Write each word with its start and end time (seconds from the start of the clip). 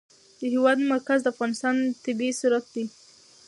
د 0.39 0.41
هېواد 0.53 0.77
مرکز 0.91 1.19
د 1.21 1.27
افغانستان 1.33 1.75
طبعي 2.03 2.31
ثروت 2.39 2.65
دی. 2.73 2.85